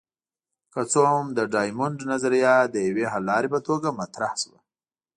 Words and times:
که 0.73 0.81
څه 0.91 0.99
هم 1.13 1.25
د 1.37 1.39
ډایمونډ 1.53 1.97
نظریه 2.11 2.53
د 2.73 2.75
یوې 2.87 3.05
حللارې 3.13 3.49
په 3.53 3.59
توګه 3.67 3.89
مطرح 4.01 4.31
شوه. 4.41 4.59